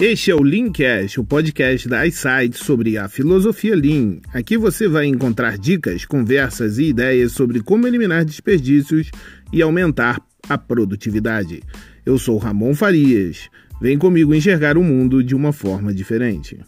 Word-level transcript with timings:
Este 0.00 0.30
é 0.30 0.34
o 0.36 0.44
Leancast, 0.44 1.18
o 1.18 1.24
podcast 1.24 1.88
da 1.88 2.06
iSight 2.06 2.56
sobre 2.56 2.96
a 2.96 3.08
filosofia 3.08 3.74
Lean. 3.74 4.20
Aqui 4.32 4.56
você 4.56 4.86
vai 4.86 5.06
encontrar 5.06 5.58
dicas, 5.58 6.04
conversas 6.04 6.78
e 6.78 6.84
ideias 6.84 7.32
sobre 7.32 7.60
como 7.60 7.84
eliminar 7.84 8.24
desperdícios 8.24 9.10
e 9.52 9.60
aumentar 9.60 10.24
a 10.48 10.56
produtividade. 10.56 11.64
Eu 12.06 12.16
sou 12.16 12.38
Ramon 12.38 12.76
Farias. 12.76 13.50
Vem 13.80 13.98
comigo 13.98 14.32
enxergar 14.32 14.78
o 14.78 14.84
mundo 14.84 15.20
de 15.20 15.34
uma 15.34 15.52
forma 15.52 15.92
diferente. 15.92 16.60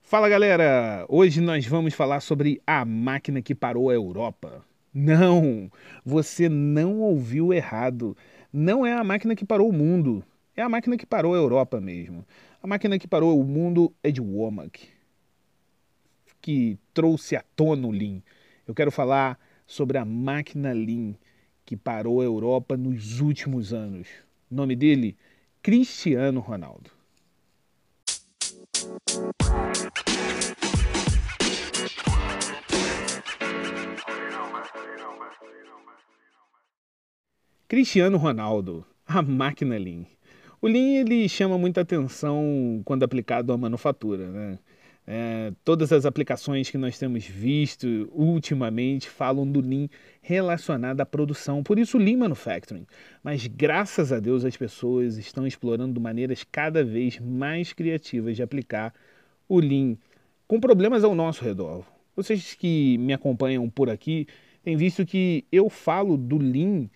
Fala 0.00 0.28
galera! 0.28 1.04
Hoje 1.08 1.40
nós 1.40 1.66
vamos 1.66 1.92
falar 1.92 2.20
sobre 2.20 2.60
a 2.64 2.84
máquina 2.84 3.42
que 3.42 3.52
parou 3.52 3.90
a 3.90 3.94
Europa. 3.94 4.64
Não, 4.94 5.70
você 6.04 6.48
não 6.48 7.00
ouviu 7.00 7.52
errado 7.52 8.16
não 8.56 8.86
é 8.86 8.94
a 8.94 9.04
máquina 9.04 9.36
que 9.36 9.44
parou 9.44 9.68
o 9.68 9.72
mundo, 9.72 10.24
é 10.56 10.62
a 10.62 10.68
máquina 10.68 10.96
que 10.96 11.04
parou 11.04 11.34
a 11.34 11.36
Europa 11.36 11.78
mesmo. 11.78 12.26
A 12.62 12.66
máquina 12.66 12.98
que 12.98 13.06
parou 13.06 13.38
o 13.38 13.44
mundo 13.44 13.92
é 14.02 14.10
de 14.10 14.18
Womack, 14.18 14.88
que 16.40 16.78
trouxe 16.94 17.36
à 17.36 17.44
tona 17.54 17.86
o 17.86 17.90
Lean. 17.90 18.22
Eu 18.66 18.74
quero 18.74 18.90
falar 18.90 19.38
sobre 19.66 19.98
a 19.98 20.06
máquina 20.06 20.72
Lean 20.72 21.14
que 21.66 21.76
parou 21.76 22.22
a 22.22 22.24
Europa 22.24 22.78
nos 22.78 23.20
últimos 23.20 23.74
anos. 23.74 24.08
O 24.50 24.54
nome 24.54 24.74
dele, 24.74 25.18
Cristiano 25.62 26.40
Ronaldo. 26.40 26.90
Cristiano 37.68 38.16
Ronaldo, 38.16 38.86
a 39.04 39.20
máquina 39.20 39.76
Lean. 39.76 40.04
O 40.62 40.68
Lean 40.68 41.00
ele 41.00 41.28
chama 41.28 41.58
muita 41.58 41.80
atenção 41.80 42.80
quando 42.84 43.02
aplicado 43.02 43.52
à 43.52 43.56
manufatura. 43.56 44.30
Né? 44.30 44.58
É, 45.04 45.52
todas 45.64 45.92
as 45.92 46.06
aplicações 46.06 46.70
que 46.70 46.78
nós 46.78 46.96
temos 46.96 47.26
visto 47.26 48.08
ultimamente 48.12 49.10
falam 49.10 49.44
do 49.44 49.60
Lean 49.60 49.88
relacionado 50.22 51.00
à 51.00 51.04
produção, 51.04 51.64
por 51.64 51.76
isso 51.76 51.98
Lean 51.98 52.18
Manufacturing. 52.18 52.86
Mas 53.20 53.48
graças 53.48 54.12
a 54.12 54.20
Deus 54.20 54.44
as 54.44 54.56
pessoas 54.56 55.18
estão 55.18 55.44
explorando 55.44 56.00
maneiras 56.00 56.44
cada 56.44 56.84
vez 56.84 57.18
mais 57.18 57.72
criativas 57.72 58.36
de 58.36 58.44
aplicar 58.44 58.94
o 59.48 59.58
Lean 59.58 59.96
com 60.46 60.60
problemas 60.60 61.02
ao 61.02 61.16
nosso 61.16 61.44
redor. 61.44 61.84
Vocês 62.14 62.54
que 62.54 62.96
me 62.98 63.12
acompanham 63.12 63.68
por 63.68 63.90
aqui 63.90 64.28
têm 64.62 64.76
visto 64.76 65.04
que 65.04 65.44
eu 65.50 65.68
falo 65.68 66.16
do 66.16 66.38
Lean 66.38 66.88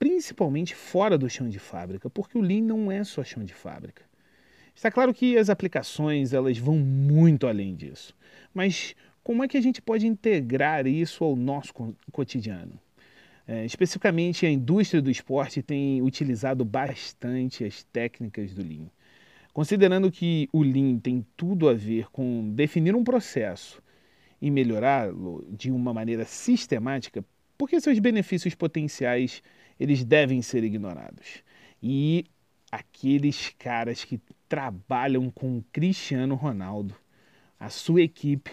principalmente 0.00 0.74
fora 0.74 1.18
do 1.18 1.28
chão 1.28 1.46
de 1.46 1.58
fábrica, 1.58 2.08
porque 2.08 2.38
o 2.38 2.40
Lean 2.40 2.62
não 2.62 2.90
é 2.90 3.04
só 3.04 3.22
chão 3.22 3.44
de 3.44 3.52
fábrica. 3.52 4.02
Está 4.74 4.90
claro 4.90 5.12
que 5.12 5.36
as 5.36 5.50
aplicações 5.50 6.32
elas 6.32 6.56
vão 6.56 6.78
muito 6.78 7.46
além 7.46 7.76
disso, 7.76 8.16
mas 8.54 8.96
como 9.22 9.44
é 9.44 9.48
que 9.48 9.58
a 9.58 9.60
gente 9.60 9.82
pode 9.82 10.06
integrar 10.06 10.86
isso 10.86 11.22
ao 11.22 11.36
nosso 11.36 11.74
cotidiano? 12.10 12.80
É, 13.46 13.66
especificamente 13.66 14.46
a 14.46 14.50
indústria 14.50 15.02
do 15.02 15.10
esporte 15.10 15.60
tem 15.60 16.00
utilizado 16.00 16.64
bastante 16.64 17.62
as 17.62 17.82
técnicas 17.82 18.54
do 18.54 18.62
Lean. 18.62 18.86
Considerando 19.52 20.10
que 20.10 20.48
o 20.50 20.62
Lean 20.62 20.98
tem 20.98 21.26
tudo 21.36 21.68
a 21.68 21.74
ver 21.74 22.08
com 22.10 22.50
definir 22.54 22.94
um 22.94 23.04
processo 23.04 23.82
e 24.40 24.50
melhorá-lo 24.50 25.44
de 25.50 25.70
uma 25.70 25.92
maneira 25.92 26.24
sistemática, 26.24 27.22
porque 27.58 27.78
seus 27.78 27.98
benefícios 27.98 28.54
potenciais 28.54 29.42
eles 29.80 30.04
devem 30.04 30.42
ser 30.42 30.62
ignorados. 30.62 31.42
E 31.82 32.26
aqueles 32.70 33.54
caras 33.58 34.04
que 34.04 34.20
trabalham 34.46 35.30
com 35.30 35.64
Cristiano 35.72 36.34
Ronaldo, 36.34 36.94
a 37.58 37.70
sua 37.70 38.02
equipe, 38.02 38.50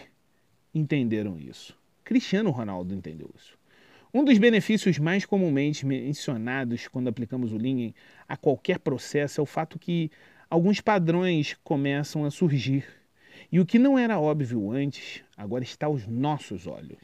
entenderam 0.74 1.38
isso. 1.38 1.76
Cristiano 2.02 2.50
Ronaldo 2.50 2.94
entendeu 2.94 3.30
isso. 3.36 3.58
Um 4.12 4.24
dos 4.24 4.38
benefícios 4.38 4.98
mais 4.98 5.26
comumente 5.26 5.84
mencionados 5.84 6.88
quando 6.88 7.08
aplicamos 7.08 7.52
o 7.52 7.58
Lean 7.58 7.92
a 8.26 8.34
qualquer 8.34 8.78
processo 8.78 9.38
é 9.38 9.42
o 9.42 9.46
fato 9.46 9.78
que 9.78 10.10
alguns 10.48 10.80
padrões 10.80 11.58
começam 11.62 12.24
a 12.24 12.30
surgir. 12.30 12.86
E 13.52 13.60
o 13.60 13.66
que 13.66 13.78
não 13.78 13.98
era 13.98 14.18
óbvio 14.18 14.70
antes, 14.72 15.22
agora 15.36 15.62
está 15.62 15.86
aos 15.86 16.06
nossos 16.06 16.66
olhos. 16.66 16.98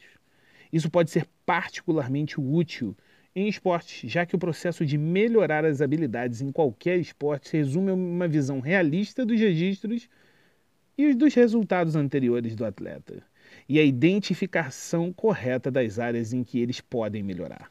Isso 0.73 0.89
pode 0.89 1.11
ser 1.11 1.27
particularmente 1.45 2.41
útil 2.41 2.97
em 3.35 3.49
esportes, 3.49 4.09
já 4.09 4.25
que 4.25 4.35
o 4.35 4.39
processo 4.39 4.85
de 4.85 4.97
melhorar 4.97 5.65
as 5.65 5.81
habilidades 5.81 6.41
em 6.41 6.51
qualquer 6.51 6.97
esporte 6.97 7.57
resume 7.57 7.91
uma 7.91 8.27
visão 8.29 8.61
realista 8.61 9.25
dos 9.25 9.37
registros 9.37 10.07
e 10.97 11.13
dos 11.13 11.33
resultados 11.33 11.97
anteriores 11.97 12.55
do 12.55 12.63
atleta, 12.63 13.21
e 13.67 13.77
a 13.77 13.83
identificação 13.83 15.11
correta 15.11 15.69
das 15.69 15.99
áreas 15.99 16.31
em 16.31 16.43
que 16.43 16.59
eles 16.59 16.79
podem 16.79 17.21
melhorar. 17.21 17.69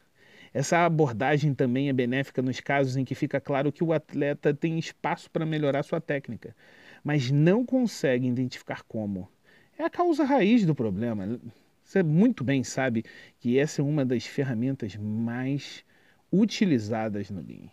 Essa 0.53 0.85
abordagem 0.85 1.53
também 1.53 1.89
é 1.89 1.93
benéfica 1.93 2.41
nos 2.41 2.59
casos 2.59 2.95
em 2.95 3.03
que 3.03 3.15
fica 3.15 3.41
claro 3.41 3.71
que 3.71 3.83
o 3.83 3.91
atleta 3.91 4.53
tem 4.53 4.77
espaço 4.77 5.29
para 5.31 5.45
melhorar 5.45 5.83
sua 5.83 5.99
técnica, 5.99 6.55
mas 7.03 7.31
não 7.31 7.65
consegue 7.65 8.27
identificar 8.27 8.83
como. 8.83 9.27
É 9.77 9.83
a 9.83 9.89
causa 9.89 10.23
raiz 10.23 10.65
do 10.65 10.73
problema. 10.73 11.39
Você 11.85 12.01
muito 12.01 12.43
bem 12.43 12.63
sabe 12.63 13.05
que 13.39 13.59
essa 13.59 13.79
é 13.79 13.85
uma 13.85 14.03
das 14.03 14.25
ferramentas 14.25 14.95
mais 14.95 15.85
utilizadas 16.31 17.29
no 17.29 17.41
Lean. 17.41 17.69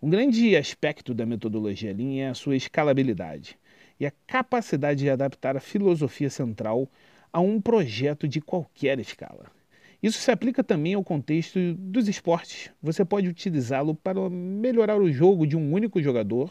Um 0.00 0.08
grande 0.08 0.56
aspecto 0.56 1.12
da 1.12 1.26
metodologia 1.26 1.92
Lean 1.92 2.22
é 2.22 2.28
a 2.30 2.34
sua 2.34 2.56
escalabilidade 2.56 3.58
e 4.00 4.06
a 4.06 4.12
capacidade 4.26 5.00
de 5.00 5.10
adaptar 5.10 5.58
a 5.58 5.60
filosofia 5.60 6.30
central 6.30 6.90
a 7.30 7.38
um 7.40 7.60
projeto 7.60 8.26
de 8.26 8.40
qualquer 8.40 8.98
escala. 8.98 9.52
Isso 10.02 10.18
se 10.18 10.30
aplica 10.30 10.64
também 10.64 10.94
ao 10.94 11.04
contexto 11.04 11.74
dos 11.74 12.08
esportes. 12.08 12.72
Você 12.82 13.04
pode 13.04 13.28
utilizá-lo 13.28 13.94
para 13.94 14.30
melhorar 14.30 14.98
o 14.98 15.12
jogo 15.12 15.46
de 15.46 15.54
um 15.54 15.70
único 15.70 16.00
jogador, 16.00 16.50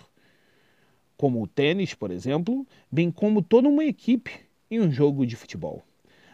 como 1.18 1.42
o 1.42 1.48
tênis, 1.48 1.96
por 1.96 2.12
exemplo, 2.12 2.68
bem 2.92 3.10
como 3.10 3.42
toda 3.42 3.68
uma 3.68 3.84
equipe 3.84 4.32
em 4.70 4.80
um 4.80 4.92
jogo 4.92 5.26
de 5.26 5.36
futebol. 5.36 5.89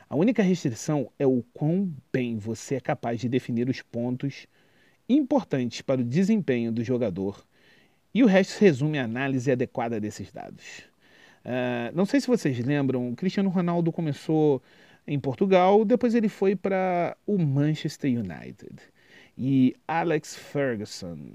A 0.10 0.16
única 0.16 0.44
restrição 0.44 1.12
é 1.18 1.26
o 1.26 1.44
quão 1.54 1.92
bem 2.14 2.38
você 2.38 2.76
é 2.76 2.80
capaz 2.80 3.20
de 3.20 3.28
definir 3.28 3.70
os 3.70 3.82
pontos 3.82 4.46
importantes 5.10 5.82
para 5.82 6.02
o 6.02 6.04
desempenho 6.04 6.72
do 6.72 6.84
jogador 6.84 7.44
e 8.14 8.24
o 8.24 8.28
resto 8.28 8.60
resume 8.60 8.98
a 8.98 9.04
análise 9.04 9.52
adequada 9.52 10.00
desses 10.00 10.32
dados. 10.32 10.84
Uh, 11.44 11.94
não 11.94 12.06
sei 12.06 12.22
se 12.22 12.28
vocês 12.28 12.58
lembram, 12.60 13.14
Cristiano 13.14 13.50
Ronaldo 13.50 13.92
começou 13.92 14.64
em 15.06 15.20
Portugal, 15.20 15.84
depois 15.84 16.16
ele 16.16 16.30
foi 16.30 16.56
para 16.56 17.18
o 17.28 17.38
Manchester 17.38 18.10
United. 18.10 18.76
E 19.38 19.76
Alex 19.88 20.36
Ferguson, 20.36 21.34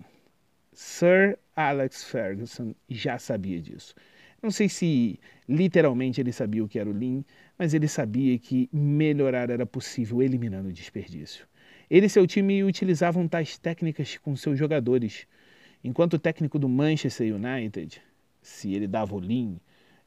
Sir 0.73 1.39
Alex 1.55 2.05
Ferguson, 2.05 2.75
já 2.89 3.19
sabia 3.19 3.61
disso. 3.61 3.95
Não 4.43 4.51
sei 4.51 4.69
se 4.69 5.21
literalmente 5.49 6.21
ele 6.21 6.33
sabia 6.33 6.65
o 6.65 6.69
que 6.69 6.79
era 6.79 6.89
o 6.89 6.93
Lean, 6.93 7.23
mas 7.59 7.75
ele 7.75 7.87
sabia 7.87 8.39
que 8.39 8.69
melhorar 8.73 9.51
era 9.51 9.67
possível 9.67 10.23
eliminando 10.23 10.69
o 10.71 10.73
desperdício. 10.73 11.47
Ele 11.91 12.07
e 12.07 12.11
seu 12.11 12.27
time 12.27 12.65
utilizavam 12.65 13.29
tais 13.29 13.59
técnicas 13.59 14.17
com 14.17 14.35
seus 14.35 14.59
jogadores. 14.59 15.27
Enquanto 15.85 16.15
o 16.15 16.19
técnico 16.19 16.59
do 16.59 16.69
Manchester 16.69 17.35
United, 17.35 18.01
se 18.41 18.73
ele 18.73 18.87
dava 18.87 19.15
o 19.15 19.19
Lean, 19.19 19.57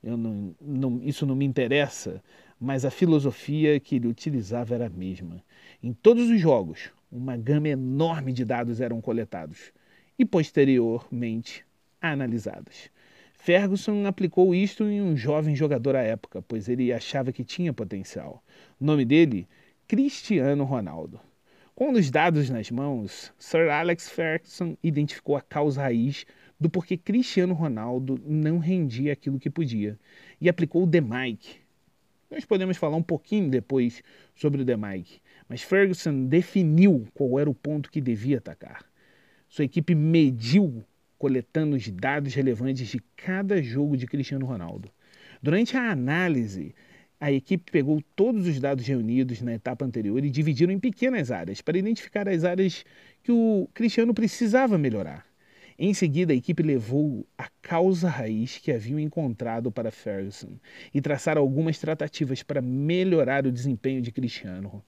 não, 0.01 0.55
não, 0.59 1.01
isso 1.03 1.25
não 1.25 1.35
me 1.35 1.45
interessa, 1.45 2.21
mas 2.59 2.85
a 2.85 2.91
filosofia 2.91 3.79
que 3.79 3.97
ele 3.97 4.07
utilizava 4.07 4.73
era 4.73 4.87
a 4.87 4.89
mesma. 4.89 5.43
Em 5.81 5.93
todos 5.93 6.29
os 6.29 6.39
jogos, 6.39 6.89
uma 7.11 7.37
gama 7.37 7.69
enorme 7.69 8.33
de 8.33 8.43
dados 8.43 8.81
eram 8.81 8.99
coletados 8.99 9.71
e 10.17 10.25
posteriormente 10.25 11.65
analisados. 12.01 12.89
Ferguson 13.43 14.05
aplicou 14.05 14.55
isto 14.55 14.85
em 14.85 15.01
um 15.01 15.17
jovem 15.17 15.53
jogador 15.53 15.97
à 15.97 16.01
época, 16.01 16.41
pois 16.41 16.69
ele 16.69 16.93
achava 16.93 17.33
que 17.33 17.43
tinha 17.43 17.73
potencial. 17.73 18.41
O 18.79 18.85
nome 18.85 19.03
dele? 19.03 19.49
Cristiano 19.85 20.63
Ronaldo. 20.63 21.19
Com 21.75 21.91
os 21.91 22.09
dados 22.09 22.49
nas 22.49 22.71
mãos, 22.71 23.33
Sir 23.37 23.69
Alex 23.69 24.09
Ferguson 24.09 24.77
identificou 24.81 25.35
a 25.35 25.41
causa 25.41 25.81
raiz 25.81 26.25
do 26.57 26.69
porquê 26.69 26.95
Cristiano 26.95 27.53
Ronaldo 27.53 28.17
não 28.25 28.59
rendia 28.59 29.11
aquilo 29.11 29.37
que 29.37 29.49
podia 29.49 29.99
e 30.39 30.47
aplicou 30.47 30.83
o 30.83 30.89
The 30.89 31.01
Mike. 31.01 31.57
Nós 32.31 32.45
podemos 32.45 32.77
falar 32.77 32.95
um 32.95 33.03
pouquinho 33.03 33.49
depois 33.49 34.01
sobre 34.33 34.61
o 34.61 34.65
The 34.65 34.77
Mike, 34.77 35.19
mas 35.49 35.61
Ferguson 35.61 36.27
definiu 36.27 37.05
qual 37.13 37.37
era 37.37 37.49
o 37.49 37.53
ponto 37.53 37.91
que 37.91 37.99
devia 37.99 38.37
atacar. 38.37 38.85
Sua 39.49 39.65
equipe 39.65 39.93
mediu 39.93 40.81
coletando 41.23 41.77
os 41.77 41.89
dados 41.89 42.33
relevantes 42.33 42.85
de 42.89 42.99
cada 43.15 43.63
jogo 43.63 43.95
de 43.95 44.05
Cristiano 44.05 44.45
Ronaldo. 44.45 44.91
Durante 45.41 45.77
a 45.77 45.89
análise, 45.89 46.75
a 47.17 47.31
equipe 47.31 47.71
pegou 47.71 48.03
todos 48.13 48.45
os 48.45 48.59
dados 48.59 48.85
reunidos 48.85 49.41
na 49.41 49.53
etapa 49.53 49.85
anterior 49.85 50.21
e 50.21 50.29
dividiram 50.29 50.73
em 50.73 50.79
pequenas 50.79 51.31
áreas 51.31 51.61
para 51.61 51.77
identificar 51.77 52.27
as 52.27 52.43
áreas 52.43 52.83
que 53.23 53.31
o 53.31 53.69
Cristiano 53.73 54.13
precisava 54.13 54.77
melhorar. 54.77 55.25
Em 55.79 55.93
seguida, 55.93 56.33
a 56.33 56.35
equipe 56.35 56.61
levou 56.61 57.25
a 57.37 57.47
causa 57.61 58.09
raiz 58.09 58.57
que 58.57 58.73
haviam 58.73 58.99
encontrado 58.99 59.71
para 59.71 59.91
Ferguson 59.91 60.59
e 60.93 60.99
traçaram 60.99 61.41
algumas 61.41 61.79
tratativas 61.79 62.43
para 62.43 62.61
melhorar 62.61 63.47
o 63.47 63.51
desempenho 63.51 64.01
de 64.01 64.11
Cristiano. 64.11 64.83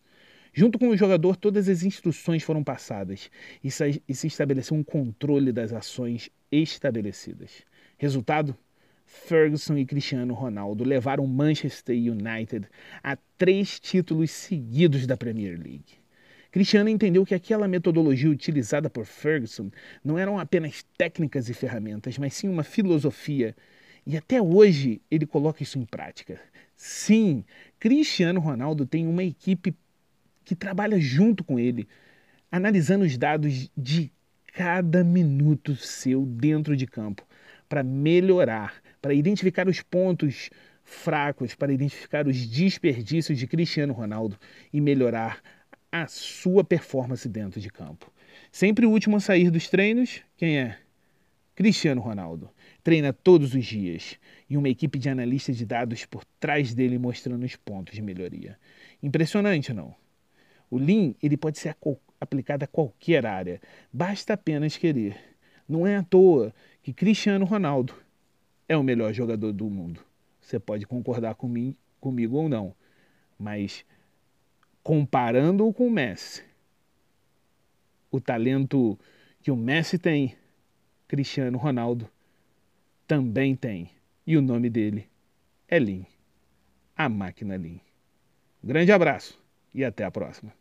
Junto 0.58 0.80
com 0.80 0.88
o 0.88 0.96
jogador, 0.96 1.36
todas 1.36 1.68
as 1.68 1.84
instruções 1.84 2.42
foram 2.42 2.64
passadas 2.64 3.30
e 3.62 3.70
se 3.70 4.28
estabeleceu 4.28 4.78
um 4.78 4.84
controle 4.86 5.52
das 5.52 5.74
ações 5.74 6.30
estabelecidas. 6.50 7.64
Resultado? 7.98 8.56
Ferguson 9.06 9.78
e 9.78 9.86
Cristiano 9.86 10.34
Ronaldo 10.34 10.86
levaram 10.86 11.28
Manchester 11.28 11.94
United 11.94 12.70
a 13.04 13.18
três 13.38 13.82
títulos 13.82 14.32
seguidos 14.32 15.06
da 15.06 15.18
Premier 15.18 15.60
League. 15.60 16.00
Cristiano 16.50 16.88
entendeu 16.88 17.26
que 17.26 17.36
aquela 17.36 17.68
metodologia 17.68 18.30
utilizada 18.30 18.90
por 18.90 19.06
Ferguson 19.06 19.70
não 20.02 20.18
eram 20.18 20.40
apenas 20.40 20.86
técnicas 20.98 21.50
e 21.50 21.54
ferramentas, 21.54 22.18
mas 22.18 22.34
sim 22.34 22.48
uma 22.48 22.64
filosofia. 22.64 23.54
E 24.08 24.16
até 24.16 24.42
hoje 24.42 25.02
ele 25.12 25.26
coloca 25.26 25.62
isso 25.62 25.78
em 25.78 25.86
prática. 25.86 26.40
Sim, 26.78 27.44
Cristiano 27.78 28.40
Ronaldo 28.40 28.86
tem 28.86 29.06
uma 29.06 29.24
equipe 29.24 29.76
que 30.46 30.56
trabalha 30.56 31.00
junto 31.00 31.44
com 31.44 31.60
ele, 31.60 31.88
analisando 32.52 33.04
os 33.04 33.18
dados 33.18 33.70
de 33.76 34.12
cada 34.54 35.04
minuto 35.04 35.76
seu 35.76 36.26
dentro 36.26 36.78
de 36.78 36.88
campo 36.88 37.28
para 37.68 37.84
melhorar, 37.84 38.82
para 39.02 39.14
identificar 39.14 39.68
os 39.68 39.82
pontos 39.82 40.50
fracos, 40.84 41.56
para 41.56 41.74
identificar 41.74 42.28
os 42.28 42.48
desperdícios 42.48 43.38
de 43.38 43.48
Cristiano 43.48 43.92
Ronaldo 43.92 44.40
e 44.72 44.80
melhorar 44.80 45.42
a 45.92 46.08
sua 46.08 46.64
performance 46.64 47.28
dentro 47.28 47.60
de 47.60 47.70
campo. 47.70 48.12
Sempre 48.52 48.86
o 48.86 48.92
último 48.92 49.18
a 49.18 49.20
sair 49.20 49.50
dos 49.50 49.68
treinos, 49.68 50.22
quem 50.38 50.60
é? 50.60 50.78
Cristiano 51.56 52.02
Ronaldo. 52.02 52.50
Treina 52.84 53.14
todos 53.14 53.56
os 53.56 53.66
dias 53.66 54.20
e 54.50 54.58
uma 54.58 54.70
equipe 54.70 55.00
de 55.00 55.10
analistas 55.10 55.58
de 55.58 55.66
dados 55.66 56.06
por 56.06 56.24
trás 56.40 56.74
dele 56.74 56.98
mostrando 57.00 57.46
os 57.46 57.56
pontos 57.56 57.96
de 57.96 58.02
melhoria. 58.02 58.60
Impressionante, 59.02 59.74
não? 59.74 59.96
O 60.70 60.78
Lean 60.78 61.14
ele 61.22 61.38
pode 61.38 61.60
ser 61.60 61.76
aplicado 62.20 62.64
a 62.64 62.68
qualquer 62.68 63.26
área, 63.26 63.62
basta 63.92 64.34
apenas 64.34 64.78
querer. 64.78 65.18
Não 65.68 65.86
é 65.86 65.98
à 65.98 66.04
toa 66.04 66.54
que 66.82 66.94
Cristiano 66.94 67.46
Ronaldo 67.46 67.94
é 68.68 68.76
o 68.76 68.84
melhor 68.84 69.14
jogador 69.14 69.52
do 69.52 69.70
mundo. 69.70 70.02
Você 70.42 70.60
pode 70.60 70.86
concordar 70.86 71.36
comigo, 71.36 71.78
comigo 72.00 72.38
ou 72.38 72.50
não, 72.50 72.76
mas 73.38 73.86
comparando-o 74.84 75.74
com 75.74 75.88
o 75.88 75.92
Messi, 75.92 76.44
o 78.12 78.22
talento 78.22 78.98
que 79.42 79.52
o 79.52 79.56
Messi 79.56 79.98
tem, 79.98 80.36
Cristiano 81.08 81.58
Ronaldo 81.58 82.10
também 83.08 83.56
tem. 83.56 83.90
E 84.28 84.38
o 84.38 84.42
nome 84.42 84.70
dele 84.70 85.08
é 85.68 85.78
Lean, 85.78 86.06
a 86.96 87.08
máquina 87.08 87.56
Lean. 87.56 87.80
grande 88.64 88.92
abraço 88.92 89.45
e 89.76 89.84
até 89.84 90.04
a 90.06 90.12
próxima. 90.12 90.52